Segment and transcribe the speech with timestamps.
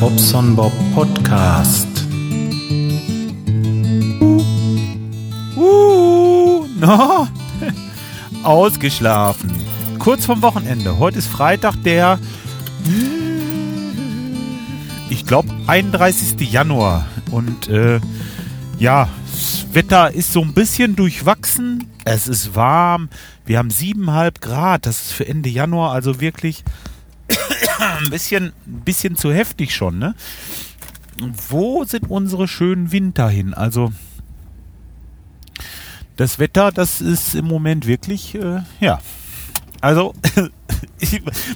[0.00, 1.86] Bobson Bob Podcast.
[5.54, 7.28] Uh, no.
[8.42, 9.50] Ausgeschlafen.
[9.98, 10.98] Kurz vom Wochenende.
[10.98, 12.18] Heute ist Freitag, der.
[15.10, 16.50] Ich glaube, 31.
[16.50, 17.04] Januar.
[17.30, 18.00] Und äh,
[18.78, 21.90] ja, das Wetter ist so ein bisschen durchwachsen.
[22.06, 23.10] Es ist warm.
[23.44, 24.86] Wir haben 7,5 Grad.
[24.86, 26.64] Das ist für Ende Januar also wirklich
[27.78, 30.14] ein bisschen, bisschen zu heftig schon, ne?
[31.48, 33.52] Wo sind unsere schönen Winter hin?
[33.54, 33.92] Also
[36.16, 39.00] das Wetter, das ist im Moment wirklich, äh, ja.
[39.80, 40.14] Also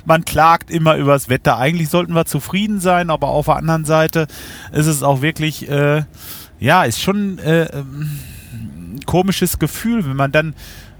[0.06, 1.58] man klagt immer über das Wetter.
[1.58, 4.26] Eigentlich sollten wir zufrieden sein, aber auf der anderen Seite
[4.72, 6.04] ist es auch wirklich, äh,
[6.58, 8.18] ja, ist schon äh, ähm,
[8.94, 10.54] ein komisches Gefühl, wenn man dann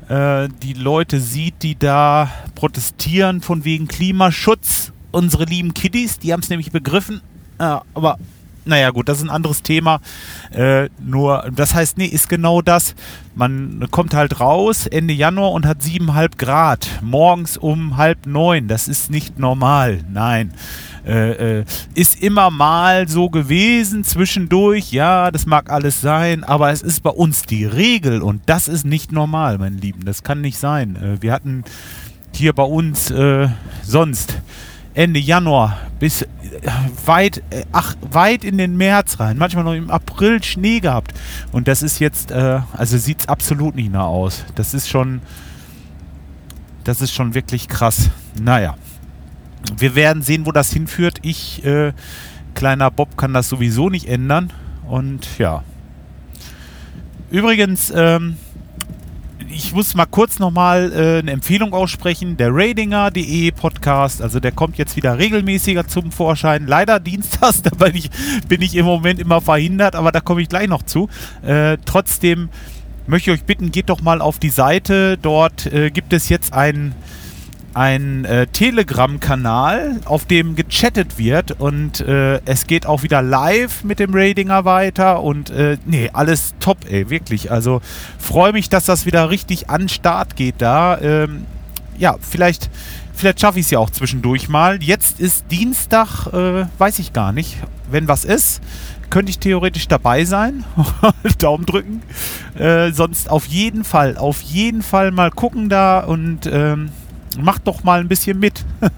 [0.08, 2.30] äh, die Leute sieht, die da
[2.64, 4.90] protestieren von wegen Klimaschutz.
[5.10, 7.20] Unsere lieben Kiddies, die haben es nämlich begriffen.
[7.58, 8.16] Äh, aber
[8.64, 10.00] naja, gut, das ist ein anderes Thema.
[10.50, 12.94] Äh, nur, das heißt, nee, ist genau das.
[13.34, 16.88] Man kommt halt raus Ende Januar und hat siebeneinhalb Grad.
[17.02, 18.66] Morgens um halb neun.
[18.66, 20.02] Das ist nicht normal.
[20.10, 20.54] Nein.
[21.06, 24.90] Äh, äh, ist immer mal so gewesen zwischendurch.
[24.90, 26.44] Ja, das mag alles sein.
[26.44, 30.06] Aber es ist bei uns die Regel und das ist nicht normal, mein Lieben.
[30.06, 30.96] Das kann nicht sein.
[30.96, 31.64] Äh, wir hatten
[32.36, 33.48] hier bei uns äh,
[33.82, 34.40] sonst
[34.94, 36.26] Ende Januar bis äh,
[37.04, 41.12] weit, äh, ach, weit in den März rein, manchmal noch im April Schnee gehabt.
[41.52, 44.44] Und das ist jetzt, äh, also sieht es absolut nicht mehr aus.
[44.54, 45.20] Das ist schon,
[46.84, 48.10] das ist schon wirklich krass.
[48.40, 48.76] Naja,
[49.76, 51.18] wir werden sehen, wo das hinführt.
[51.22, 51.92] Ich, äh,
[52.54, 54.52] kleiner Bob, kann das sowieso nicht ändern.
[54.86, 55.64] Und ja.
[57.30, 58.36] Übrigens, ähm,
[59.54, 62.36] ich muss mal kurz nochmal äh, eine Empfehlung aussprechen.
[62.36, 66.66] Der Radinger.de Podcast, also der kommt jetzt wieder regelmäßiger zum Vorschein.
[66.66, 68.10] Leider dienstags, da bin ich,
[68.48, 71.08] bin ich im Moment immer verhindert, aber da komme ich gleich noch zu.
[71.42, 72.48] Äh, trotzdem
[73.06, 75.18] möchte ich euch bitten, geht doch mal auf die Seite.
[75.18, 76.94] Dort äh, gibt es jetzt einen
[77.74, 83.98] ein äh, Telegram-Kanal, auf dem gechattet wird und äh, es geht auch wieder live mit
[83.98, 87.50] dem Radinger weiter und äh, nee, alles top, ey, wirklich.
[87.50, 87.80] Also
[88.18, 90.98] freue mich, dass das wieder richtig an Start geht da.
[91.00, 91.46] Ähm,
[91.98, 92.70] ja, vielleicht,
[93.12, 94.82] vielleicht schaffe ich es ja auch zwischendurch mal.
[94.82, 97.58] Jetzt ist Dienstag, äh, weiß ich gar nicht.
[97.90, 98.62] Wenn was ist,
[99.10, 100.64] könnte ich theoretisch dabei sein.
[101.38, 102.02] Daumen drücken.
[102.58, 106.90] Äh, sonst auf jeden Fall, auf jeden Fall mal gucken da und ähm,
[107.38, 108.64] macht doch mal ein bisschen mit.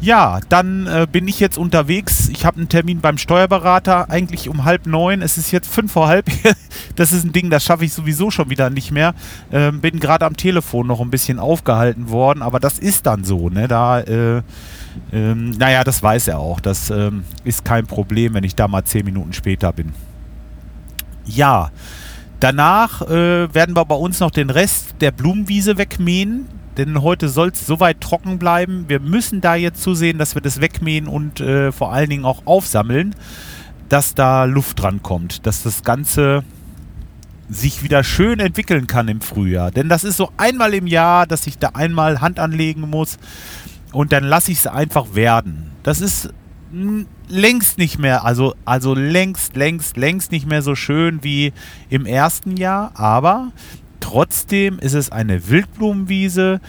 [0.00, 2.28] ja, dann äh, bin ich jetzt unterwegs.
[2.28, 5.22] Ich habe einen Termin beim Steuerberater, eigentlich um halb neun.
[5.22, 6.26] Es ist jetzt fünf vor halb.
[6.96, 9.14] das ist ein Ding, das schaffe ich sowieso schon wieder nicht mehr.
[9.50, 13.48] Ähm, bin gerade am Telefon noch ein bisschen aufgehalten worden, aber das ist dann so.
[13.48, 13.66] Ne?
[13.66, 14.42] Da, äh,
[15.12, 16.60] ähm, naja, das weiß er auch.
[16.60, 19.92] Das ähm, ist kein Problem, wenn ich da mal zehn Minuten später bin.
[21.24, 21.70] Ja,
[22.40, 26.46] danach äh, werden wir bei uns noch den Rest der Blumenwiese wegmähen
[26.78, 28.84] denn heute soll es soweit trocken bleiben.
[28.88, 32.46] Wir müssen da jetzt zusehen, dass wir das wegmähen und äh, vor allen Dingen auch
[32.46, 33.14] aufsammeln,
[33.88, 36.44] dass da Luft dran kommt, dass das Ganze
[37.48, 39.70] sich wieder schön entwickeln kann im Frühjahr.
[39.70, 43.18] Denn das ist so einmal im Jahr, dass ich da einmal Hand anlegen muss
[43.92, 45.72] und dann lasse ich es einfach werden.
[45.82, 46.30] Das ist
[47.28, 51.52] längst nicht mehr, also, also längst, längst, längst nicht mehr so schön wie
[51.88, 53.52] im ersten Jahr, aber
[54.08, 56.62] Trotzdem ist es eine Wildblumenwiese.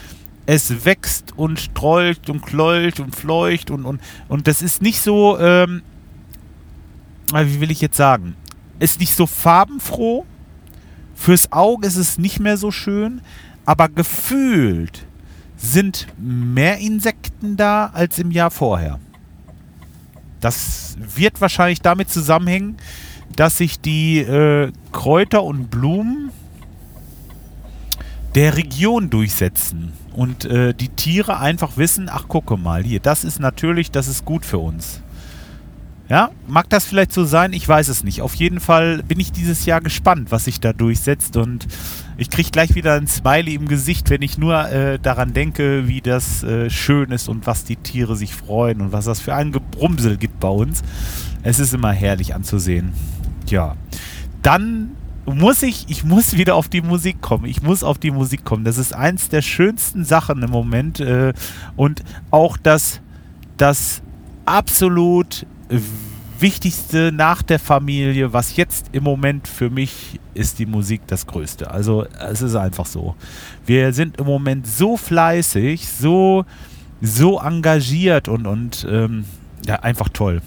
[0.45, 5.39] Es wächst und strollt und klollt und fleucht und, und, und das ist nicht so,
[5.39, 5.81] ähm,
[7.31, 8.35] wie will ich jetzt sagen,
[8.79, 10.25] ist nicht so farbenfroh.
[11.15, 13.21] Fürs Auge ist es nicht mehr so schön,
[13.63, 15.05] aber gefühlt
[15.55, 18.99] sind mehr Insekten da als im Jahr vorher.
[20.41, 22.75] Das wird wahrscheinlich damit zusammenhängen,
[23.33, 26.28] dass sich die äh, Kräuter und Blumen
[28.39, 33.41] der Region durchsetzen und äh, die Tiere einfach wissen, ach gucke mal, hier, das ist
[33.41, 35.01] natürlich, das ist gut für uns.
[36.07, 37.51] Ja, mag das vielleicht so sein?
[37.51, 38.21] Ich weiß es nicht.
[38.21, 41.67] Auf jeden Fall bin ich dieses Jahr gespannt, was sich da durchsetzt und
[42.15, 45.99] ich kriege gleich wieder ein Smiley im Gesicht, wenn ich nur äh, daran denke, wie
[45.99, 49.51] das äh, schön ist und was die Tiere sich freuen und was das für ein
[49.51, 50.81] Gebrumsel gibt bei uns.
[51.43, 52.93] Es ist immer herrlich anzusehen.
[53.47, 53.75] Ja,
[54.41, 54.91] dann
[55.31, 57.45] muss ich, ich muss wieder auf die Musik kommen.
[57.45, 58.63] Ich muss auf die Musik kommen.
[58.63, 60.99] Das ist eins der schönsten Sachen im Moment.
[60.99, 61.33] Äh,
[61.75, 63.01] und auch das,
[63.57, 64.01] das
[64.45, 65.45] absolut
[66.39, 71.69] Wichtigste nach der Familie, was jetzt im Moment für mich ist die Musik das Größte.
[71.69, 73.15] Also es ist einfach so.
[73.65, 76.45] Wir sind im Moment so fleißig, so,
[77.01, 79.25] so engagiert und, und ähm,
[79.65, 80.41] ja, einfach toll.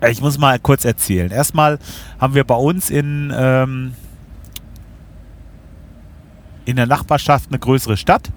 [0.00, 1.30] Äh, ich muss mal kurz erzählen.
[1.30, 1.78] Erstmal
[2.18, 3.94] haben wir bei uns in, ähm,
[6.64, 8.30] in der Nachbarschaft eine größere Stadt.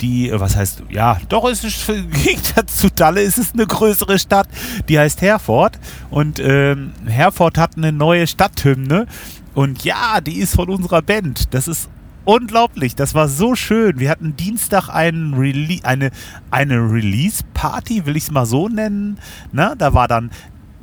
[0.00, 3.66] Die, äh, was heißt, ja, doch ist es im Gegensatz zu Dalle ist es eine
[3.66, 4.48] größere Stadt.
[4.88, 5.78] Die heißt Herford.
[6.10, 9.06] Und ähm, Herford hat eine neue Stadthymne.
[9.54, 11.54] Und ja, die ist von unserer Band.
[11.54, 11.88] Das ist
[12.24, 12.96] unglaublich.
[12.96, 14.00] Das war so schön.
[14.00, 16.10] Wir hatten Dienstag Rele eine,
[16.50, 19.18] eine Release-Party, will ich es mal so nennen.
[19.52, 20.30] Na, da war dann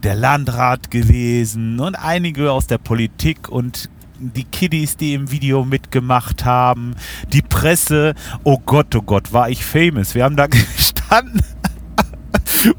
[0.04, 3.90] der Landrat gewesen und einige aus der Politik und
[4.20, 6.96] die Kiddies, die im Video mitgemacht haben,
[7.34, 8.14] die Presse.
[8.44, 10.16] Oh Gott, oh Gott, war ich famous.
[10.16, 11.42] Wir haben da gestanden.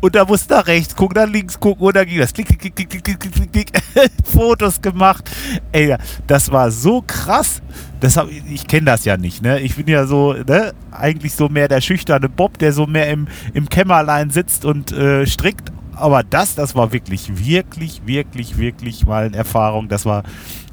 [0.00, 2.32] Und da musste nach rechts gucken, nach links gucken und da ging das.
[2.32, 3.82] Klick, klick, klick, klick, klick, klick, klick.
[4.24, 5.28] Fotos gemacht.
[5.72, 5.96] Ey,
[6.26, 7.60] das war so krass.
[7.98, 9.60] Das hab, ich kenne das ja nicht, ne?
[9.60, 10.72] Ich bin ja so, ne?
[10.92, 15.26] Eigentlich so mehr der schüchterne Bob, der so mehr im, im Kämmerlein sitzt und äh,
[15.26, 19.88] strickt aber das, das war wirklich, wirklich, wirklich, wirklich mal eine Erfahrung.
[19.88, 20.22] Das war,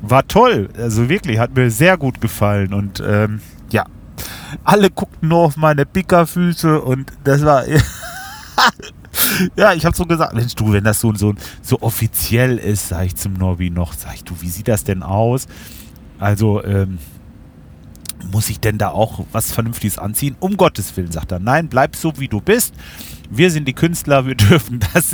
[0.01, 0.69] war toll.
[0.77, 2.73] Also wirklich, hat mir sehr gut gefallen.
[2.73, 3.85] Und ähm, ja,
[4.63, 7.63] alle guckten nur auf meine Pickerfüße und das war.
[9.55, 13.05] ja, ich habe so gesagt, Mensch, du, wenn das so, so, so offiziell ist, sag
[13.05, 15.47] ich zum Norbi noch, sag ich, du, wie sieht das denn aus?
[16.19, 16.97] Also, ähm,
[18.31, 20.35] muss ich denn da auch was Vernünftiges anziehen?
[20.41, 21.39] Um Gottes Willen, sagt er.
[21.39, 22.73] Nein, bleib so, wie du bist
[23.29, 25.13] wir sind die Künstler, wir dürfen das.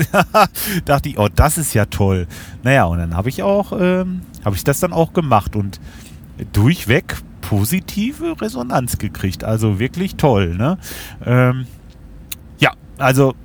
[0.86, 2.28] dachte ich, oh, das ist ja toll.
[2.64, 5.80] Naja, und dann habe ich auch, ähm, habe ich das dann auch gemacht und
[6.54, 9.44] durchweg positive Resonanz gekriegt.
[9.44, 10.78] Also wirklich toll, ne?
[11.26, 11.68] Ähm,
[12.60, 13.36] ja, also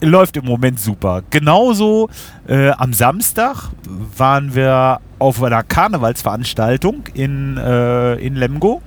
[0.00, 1.22] läuft im Moment super.
[1.30, 2.08] Genauso
[2.46, 3.70] äh, am Samstag
[4.16, 8.82] waren wir auf einer Karnevalsveranstaltung in, äh, in Lemgo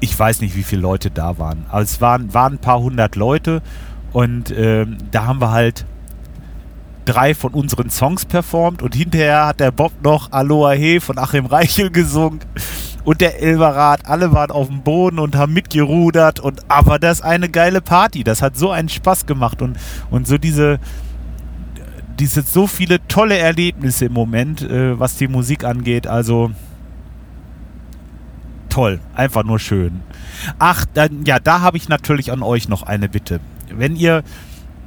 [0.00, 1.66] ich weiß nicht, wie viele Leute da waren.
[1.68, 3.62] Aber es waren, waren ein paar hundert Leute.
[4.12, 5.84] Und ähm, da haben wir halt
[7.04, 8.82] drei von unseren Songs performt.
[8.82, 12.40] Und hinterher hat der Bob noch Aloha He von Achim Reichel gesungen.
[13.04, 16.40] Und der Elberat, alle waren auf dem Boden und haben mitgerudert.
[16.40, 19.62] Und aber das ist eine geile Party, das hat so einen Spaß gemacht.
[19.62, 19.78] Und,
[20.10, 20.78] und so diese
[22.18, 26.50] diese so viele tolle Erlebnisse im Moment, äh, was die Musik angeht, also
[28.70, 30.00] toll, einfach nur schön.
[30.58, 33.40] Ach, dann, ja, da habe ich natürlich an euch noch eine Bitte.
[33.70, 34.22] Wenn ihr,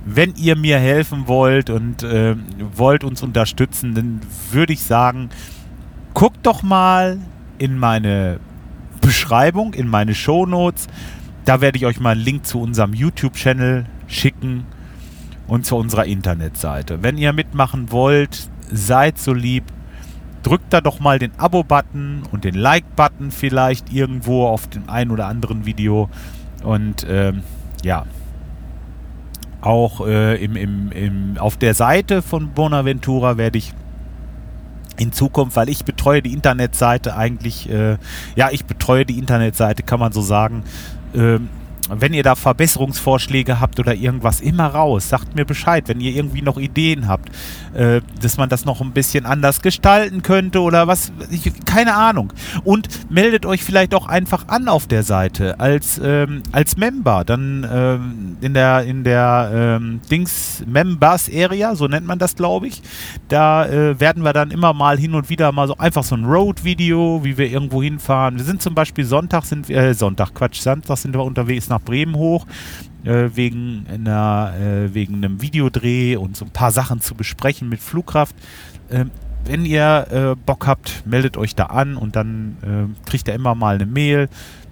[0.06, 2.36] wenn ihr mir helfen wollt und äh,
[2.76, 4.22] wollt uns unterstützen, dann
[4.52, 5.30] würde ich sagen,
[6.14, 7.20] guckt doch mal
[7.58, 8.40] in meine
[9.02, 10.88] Beschreibung, in meine Shownotes.
[11.46, 14.66] Da werde ich euch mal einen Link zu unserem YouTube-Channel schicken
[15.48, 17.04] und zu unserer Internetseite.
[17.04, 19.66] Wenn ihr mitmachen wollt, seid so lieb,
[20.44, 25.28] drückt da doch mal den Abo-Button und den Like-Button vielleicht irgendwo auf dem einen oder
[25.28, 26.10] anderen Video.
[26.64, 27.44] Und ähm,
[27.84, 28.06] ja,
[29.62, 33.74] auch äh, im, im, im, auf der Seite von Bonaventura werde ich
[34.98, 37.98] in Zukunft, weil ich betreue die Internetseite eigentlich, äh,
[38.36, 40.64] ja, ich betreue die Internetseite, kann man so sagen.
[41.16, 41.50] Ähm,
[41.90, 45.10] wenn ihr da Verbesserungsvorschläge habt oder irgendwas, immer raus.
[45.10, 47.30] Sagt mir Bescheid, wenn ihr irgendwie noch Ideen habt,
[47.74, 51.12] äh, dass man das noch ein bisschen anders gestalten könnte oder was.
[51.32, 52.32] Ich, keine Ahnung.
[52.64, 57.24] Und meldet euch vielleicht auch einfach an auf der Seite als, ähm, als Member.
[57.26, 62.68] Dann ähm, in der, in der ähm, Dings Members Area, so nennt man das, glaube
[62.68, 62.82] ich.
[63.28, 66.26] Da äh, werden wir dann immer mal hin und wieder mal so einfach so ein
[66.26, 68.38] Road-Video, wie wir irgendwo hinfahren.
[68.38, 71.82] Wir sind zum Beispiel Sonntag sind wir, äh, Sonntag, Quatsch, Samstag sind wir unterwegs nach
[71.82, 72.46] Bremen hoch,
[73.04, 77.80] äh, wegen, einer, äh, wegen einem Videodreh und so ein paar Sachen zu besprechen mit
[77.80, 78.36] Flugkraft.
[78.90, 79.12] Ähm,
[79.46, 83.56] wenn ihr äh, Bock habt, meldet euch da an und dann äh, kriegt ihr immer
[83.56, 84.30] mal eine Mail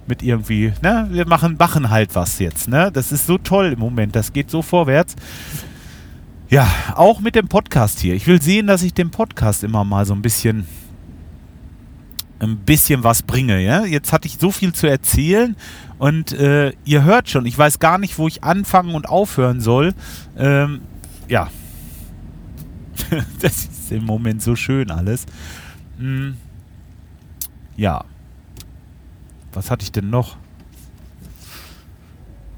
[0.08, 2.90] mit irgendwie, ne, wir machen, machen halt was jetzt, ne?
[2.92, 5.16] Das ist so toll im Moment, das geht so vorwärts.
[6.50, 8.14] Ja, auch mit dem Podcast hier.
[8.14, 10.68] Ich will sehen, dass ich dem Podcast immer mal so ein bisschen
[12.42, 13.60] ein bisschen was bringe.
[13.60, 13.86] Ja?
[13.86, 15.56] Jetzt hatte ich so viel zu erzählen
[15.98, 19.94] und äh, ihr hört schon, ich weiß gar nicht, wo ich anfangen und aufhören soll.
[20.38, 20.82] Ähm,
[21.28, 21.50] ja,
[23.42, 25.26] das ist im Moment so schön alles.
[25.98, 26.38] Hm.
[27.78, 28.04] Ja,
[29.54, 30.38] was hatte ich denn noch?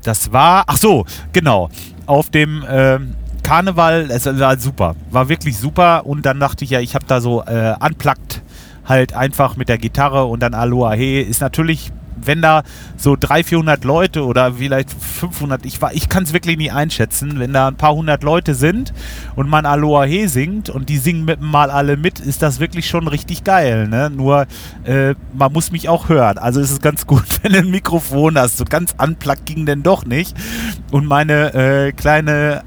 [0.04, 1.70] Das war, ach so, genau,
[2.06, 6.80] auf dem ähm, Karneval, es war super, war wirklich super und dann dachte ich ja,
[6.80, 8.43] ich habe da so äh, unplugged
[8.86, 11.92] halt einfach mit der Gitarre und dann Aloha He ist natürlich
[12.26, 12.64] wenn da
[12.98, 17.54] so 300, 400 Leute oder vielleicht 500, ich, ich kann es wirklich nicht einschätzen, wenn
[17.54, 18.94] da ein paar hundert Leute sind
[19.36, 22.88] und man Aloha He singt und die singen mit mal alle mit, ist das wirklich
[22.88, 23.88] schon richtig geil.
[23.88, 24.10] Ne?
[24.10, 24.48] Nur
[24.86, 26.38] äh, man muss mich auch hören.
[26.38, 28.58] Also ist es ganz gut, wenn du ein Mikrofon hast.
[28.58, 30.36] So ganz unplugged ging denn doch nicht.
[30.92, 32.64] Und meine äh, kleine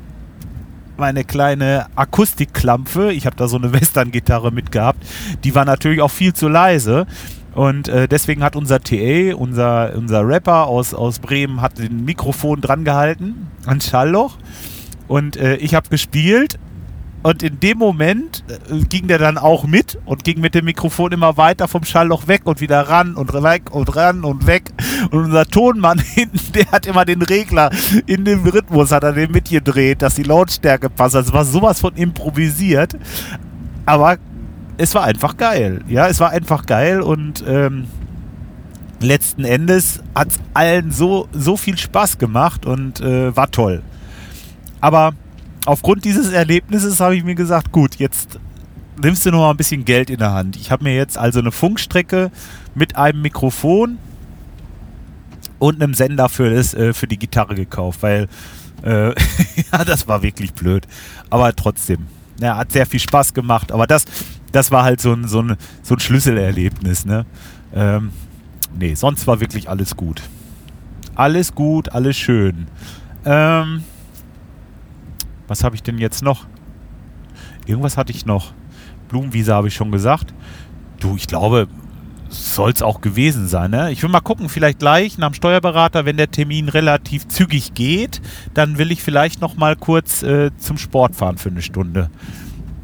[0.99, 5.05] meine kleine Akustikklampfe, ich habe da so eine Western-Gitarre mitgehabt,
[5.45, 7.07] die war natürlich auch viel zu leise.
[7.55, 12.61] Und äh, deswegen hat unser TA, unser, unser Rapper aus, aus Bremen, hat den Mikrofon
[12.61, 14.37] dran gehalten an Schallloch.
[15.09, 16.59] Und äh, ich habe gespielt
[17.23, 21.13] und in dem Moment äh, ging der dann auch mit und ging mit dem Mikrofon
[21.13, 24.71] immer weiter vom Schallloch weg und wieder ran und weg und ran und weg.
[25.11, 27.71] Und unser Tonmann hinten, der hat immer den Regler
[28.07, 31.17] in dem Rhythmus, hat er den mitgedreht, dass die Lautstärke passt.
[31.17, 32.97] Also es war sowas von improvisiert.
[33.87, 34.19] Aber
[34.79, 35.83] es war einfach geil.
[35.89, 37.87] Ja, es war einfach geil und ähm,
[39.01, 43.83] letzten Endes hat es allen so, so viel Spaß gemacht und äh, war toll.
[44.81, 45.13] Aber
[45.67, 48.39] aufgrund dieses Erlebnisses habe ich mir gesagt, gut, jetzt
[49.03, 50.57] nimmst du noch mal ein bisschen Geld in der Hand.
[50.57, 52.31] Ich habe mir jetzt also eine Funkstrecke
[52.75, 53.99] mit einem Mikrofon
[55.59, 58.29] und einem Sender für, das, äh, für die Gitarre gekauft, weil
[58.83, 59.09] äh,
[59.73, 60.87] ja, das war wirklich blöd.
[61.31, 62.07] Aber trotzdem,
[62.41, 63.73] ja, hat sehr viel Spaß gemacht.
[63.73, 64.05] Aber das,
[64.53, 67.05] das war halt so ein, so ein, so ein Schlüsselerlebnis.
[67.05, 67.27] Ne?
[67.75, 68.13] Ähm,
[68.79, 70.23] nee, sonst war wirklich alles gut.
[71.15, 72.67] Alles gut, alles schön.
[73.25, 73.83] Ähm,
[75.49, 76.47] was habe ich denn jetzt noch?
[77.67, 78.53] Irgendwas hatte ich noch.
[79.09, 80.35] Blumenwiese habe ich schon gesagt.
[81.01, 81.69] Du, ich glaube,
[82.29, 83.71] soll es auch gewesen sein.
[83.71, 83.93] Ne?
[83.93, 88.21] Ich will mal gucken, vielleicht gleich nach dem Steuerberater, wenn der Termin relativ zügig geht,
[88.55, 92.11] dann will ich vielleicht noch mal kurz äh, zum Sport fahren für eine Stunde.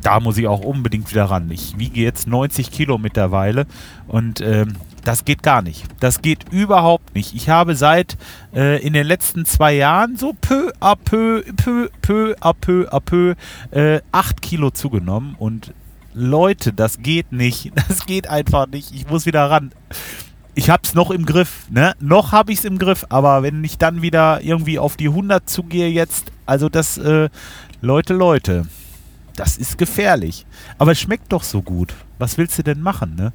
[0.02, 1.50] Da muss ich auch unbedingt wieder ran.
[1.50, 3.66] Ich wiege jetzt 90 Kilo mittlerweile
[4.08, 4.74] und ähm,
[5.04, 5.84] das geht gar nicht.
[6.00, 7.34] Das geht überhaupt nicht.
[7.34, 8.16] Ich habe seit
[8.54, 13.00] äh, in den letzten zwei Jahren so peu à peu, peu, peu à peu à
[13.00, 13.34] peu
[13.70, 15.34] äh, 8 Kilo zugenommen.
[15.38, 15.74] Und
[16.14, 17.72] Leute, das geht nicht.
[17.88, 18.92] Das geht einfach nicht.
[18.94, 19.72] Ich muss wieder ran.
[20.54, 21.94] Ich hab's noch im Griff, ne?
[21.98, 25.88] Noch habe ich's im Griff, aber wenn ich dann wieder irgendwie auf die 100 zugehe
[25.88, 27.30] jetzt, also das, äh,
[27.80, 28.66] Leute, Leute,
[29.34, 30.46] das ist gefährlich.
[30.78, 31.94] Aber es schmeckt doch so gut.
[32.18, 33.32] Was willst du denn machen, ne?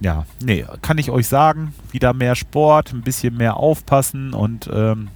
[0.00, 5.08] Ja, nee, kann ich euch sagen, wieder mehr Sport, ein bisschen mehr aufpassen und ähm,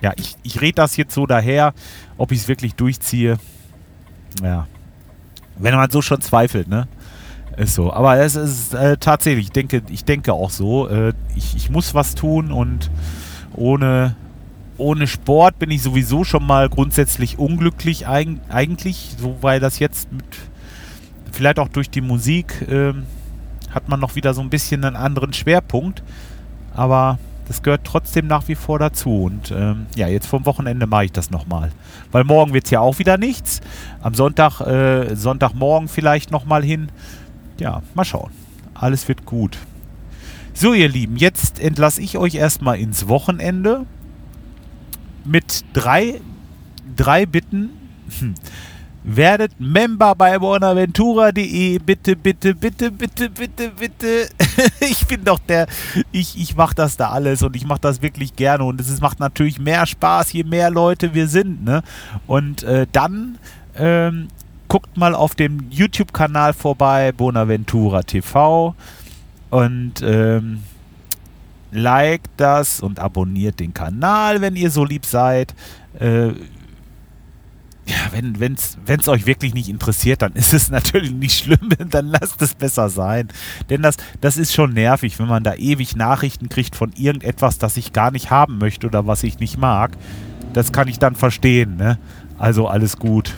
[0.00, 1.74] ja, ich, ich rede das jetzt so daher,
[2.16, 3.38] ob ich es wirklich durchziehe.
[4.42, 4.66] Ja,
[5.56, 6.86] wenn man so schon zweifelt, ne?
[7.56, 7.92] Ist so.
[7.92, 10.88] Aber es ist äh, tatsächlich, ich denke, ich denke auch so.
[10.88, 12.90] Äh, ich, ich muss was tun und
[13.54, 14.14] ohne,
[14.76, 20.12] ohne Sport bin ich sowieso schon mal grundsätzlich unglücklich eig eigentlich, so weil das jetzt
[20.12, 20.24] mit,
[21.32, 22.92] vielleicht auch durch die Musik äh,
[23.70, 26.02] hat man noch wieder so ein bisschen einen anderen Schwerpunkt.
[26.74, 29.24] Aber das gehört trotzdem nach wie vor dazu.
[29.24, 31.72] Und ähm, ja, jetzt vom Wochenende mache ich das nochmal.
[32.12, 33.60] Weil morgen wird es ja auch wieder nichts.
[34.02, 36.90] Am Sonntag, äh, Sonntagmorgen vielleicht nochmal hin.
[37.58, 38.30] Ja, mal schauen.
[38.74, 39.58] Alles wird gut.
[40.54, 43.86] So, ihr Lieben, jetzt entlasse ich euch erstmal ins Wochenende
[45.24, 46.20] mit drei,
[46.96, 47.70] drei Bitten.
[48.18, 48.34] Hm
[49.08, 51.78] werdet Member bei bonaventura.de.
[51.78, 54.28] Bitte, bitte, bitte, bitte, bitte, bitte.
[54.80, 55.66] ich bin doch der,
[56.12, 59.18] ich, ich mache das da alles und ich mache das wirklich gerne und es macht
[59.18, 61.64] natürlich mehr Spaß, je mehr Leute wir sind.
[61.64, 61.82] Ne?
[62.26, 63.38] Und äh, dann
[63.76, 64.28] ähm,
[64.68, 68.74] guckt mal auf dem YouTube-Kanal vorbei, Bonaventura TV
[69.50, 70.62] und ähm,
[71.70, 75.54] liked das und abonniert den Kanal, wenn ihr so lieb seid.
[75.98, 76.32] Äh,
[77.88, 82.40] ja, wenn es euch wirklich nicht interessiert, dann ist es natürlich nicht schlimm, dann lasst
[82.42, 83.28] es besser sein.
[83.70, 87.76] Denn das, das ist schon nervig, wenn man da ewig Nachrichten kriegt von irgendetwas, das
[87.76, 89.92] ich gar nicht haben möchte oder was ich nicht mag.
[90.52, 91.76] Das kann ich dann verstehen.
[91.76, 91.98] Ne?
[92.38, 93.36] Also alles gut.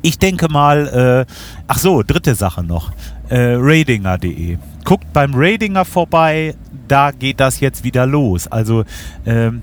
[0.00, 1.32] Ich denke mal, äh,
[1.66, 2.92] ach so, dritte Sache noch.
[3.28, 4.58] Äh, Radinger.de.
[4.84, 6.54] Guckt beim Radinger vorbei,
[6.86, 8.46] da geht das jetzt wieder los.
[8.46, 8.84] Also
[9.26, 9.62] ähm,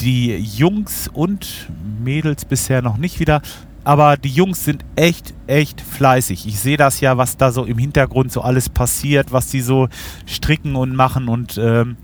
[0.00, 1.68] die Jungs und
[2.02, 3.42] Mädels bisher noch nicht wieder.
[3.84, 6.46] Aber die Jungs sind echt, echt fleißig.
[6.46, 9.88] Ich sehe das ja, was da so im Hintergrund so alles passiert, was die so
[10.26, 11.28] stricken und machen.
[11.28, 11.96] Und ähm,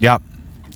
[0.00, 0.18] ja,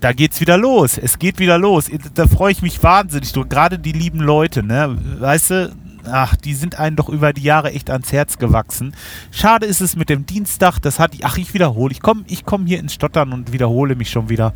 [0.00, 0.98] da geht's wieder los.
[0.98, 1.90] Es geht wieder los.
[2.14, 3.32] Da freue ich mich wahnsinnig.
[3.48, 4.96] Gerade die lieben Leute, ne?
[5.18, 5.72] Weißt du,
[6.10, 8.94] ach, die sind einem doch über die Jahre echt ans Herz gewachsen.
[9.30, 12.66] Schade ist es mit dem Dienstag, das hat, ach, ich wiederhole, ich komme ich komm
[12.66, 14.52] hier ins Stottern und wiederhole mich schon wieder.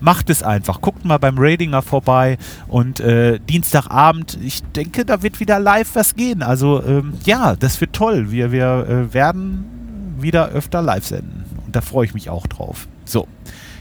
[0.00, 5.40] Macht es einfach, guckt mal beim Ratinger vorbei und äh, Dienstagabend, ich denke, da wird
[5.40, 6.42] wieder live was gehen.
[6.42, 8.30] Also ähm, ja, das wird toll.
[8.30, 12.86] Wir, wir äh, werden wieder öfter live senden und da freue ich mich auch drauf.
[13.04, 13.26] So,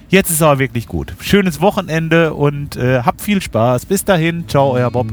[0.09, 1.13] jetzt ist aber wirklich gut.
[1.21, 3.85] Schönes Wochenende und äh, habt viel Spaß.
[3.85, 5.07] Bis dahin, ciao, euer Bob.